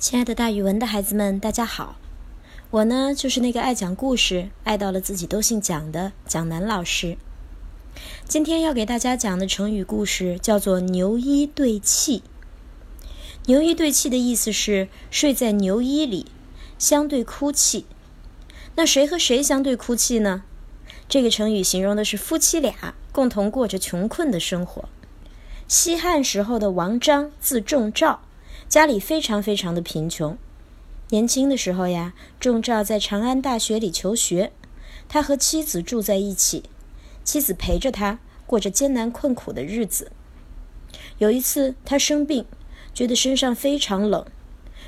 [0.00, 1.96] 亲爱的，大语文的孩子们，大家好！
[2.70, 7.18] 我呢，就是那个爱讲故事、爱到了自己都姓蒋的蒋楠老师。
[8.26, 12.22] 今天要给大家讲的成语故事叫做“牛衣对泣”。
[13.44, 16.24] 牛衣对泣的意思是睡在牛衣里，
[16.78, 17.84] 相对哭泣。
[18.76, 20.44] 那谁和谁相对哭泣呢？
[21.10, 24.88] 这个成语形容的是夫妻俩共同过着穷困的生活。
[25.68, 28.22] 西汉时候的王章，字仲照。
[28.70, 30.38] 家里非常非常的贫穷，
[31.08, 34.52] 年轻的时候呀，仲照在长安大学里求学，
[35.08, 36.62] 他和妻子住在一起，
[37.24, 40.12] 妻子陪着他过着艰难困苦的日子。
[41.18, 42.46] 有一次他生病，
[42.94, 44.24] 觉得身上非常冷，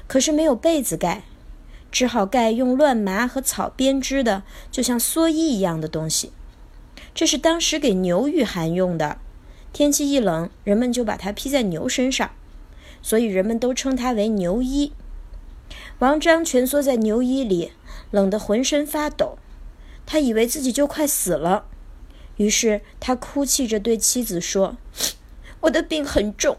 [0.07, 1.25] 可是没有被子盖，
[1.91, 6.31] 只好盖用乱麻和草编织的，就像蓑衣一样的东西。
[7.13, 9.19] 这是当时给牛御寒用的，
[9.73, 12.31] 天气一冷，人们就把它披在牛身上。
[13.03, 14.93] 所以人们都称他为牛衣。
[15.99, 17.73] 王章蜷缩在牛衣里，
[18.11, 19.39] 冷得浑身发抖。
[20.07, 21.67] 他以为自己就快死了，
[22.37, 24.77] 于是他哭泣着对妻子说
[25.63, 26.57] ：“我的病很重，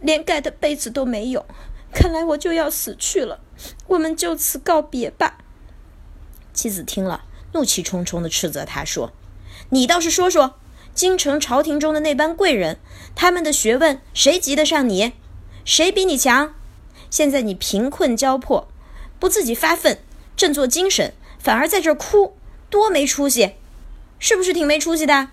[0.00, 1.46] 连盖的被子都没有，
[1.92, 3.40] 看来我就要死去了。
[3.86, 5.38] 我们就此告别吧。”
[6.52, 9.12] 妻子听了，怒气冲冲地斥责他说
[9.70, 10.56] ：“你倒是说说，
[10.92, 12.78] 京城朝廷中的那班贵人，
[13.14, 15.12] 他们的学问谁及得上你？”
[15.64, 16.54] 谁比你强？
[17.08, 18.68] 现在你贫困交迫，
[19.18, 19.98] 不自己发奋
[20.36, 22.36] 振作精神，反而在这儿哭，
[22.68, 23.52] 多没出息！
[24.18, 25.30] 是不是挺没出息的？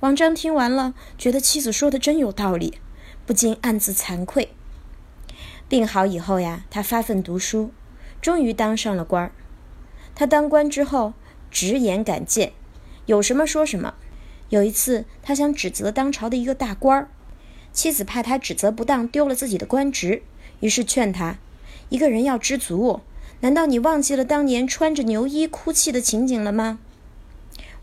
[0.00, 2.78] 王章听完了，觉得妻子说的真有道理，
[3.26, 4.54] 不禁暗自惭愧。
[5.68, 7.72] 病好以后呀，他发奋读书，
[8.22, 9.32] 终于当上了官儿。
[10.14, 11.12] 他当官之后，
[11.50, 12.52] 直言敢谏，
[13.04, 13.94] 有什么说什么。
[14.48, 17.08] 有一次，他想指责当朝的一个大官儿。
[17.72, 20.22] 妻子怕他指责不当丢了自己的官职，
[20.60, 21.38] 于是劝他
[21.88, 23.00] ：“一个人要知足，
[23.40, 26.78] 难道你忘记了当年穿着牛衣哭泣的情景了吗？”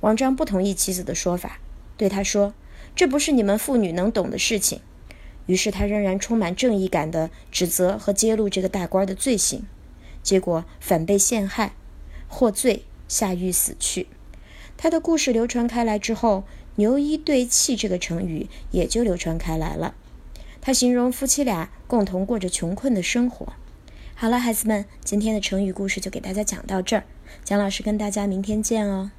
[0.02, 1.60] 王章不同意妻子的说法，
[1.98, 2.54] 对他说
[2.96, 4.80] ：“这不是你们妇女能懂的事情。”
[5.48, 9.66] 于是他仍然充满正义感地指责和揭露这个大官的罪行，
[10.22, 11.74] 结果反被陷害，
[12.28, 14.06] 获罪下狱死去。
[14.82, 16.46] 他的故事流传开来之后。
[16.76, 19.96] 牛衣对泣这个成语也就流传开来了，
[20.62, 23.52] 他形容夫妻俩共同过着穷困的生活。
[24.16, 27.04] 好了，孩子们，今天的成语故事就给大家讲到这儿，
[27.44, 29.12] 蒋老师跟大家明天见哦。